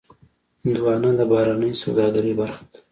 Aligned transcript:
هندوانه 0.63 1.09
د 1.19 1.21
بهرنۍ 1.31 1.71
سوداګرۍ 1.83 2.33
برخه 2.41 2.63
ده. 2.71 2.77